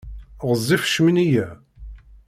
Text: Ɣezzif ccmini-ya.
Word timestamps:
Ɣezzif 0.49 0.83
ccmini-ya. 0.87 1.47